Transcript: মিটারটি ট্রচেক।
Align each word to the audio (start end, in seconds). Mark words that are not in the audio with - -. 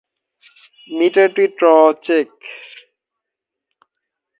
মিটারটি 0.89 1.45
ট্রচেক। 1.57 2.29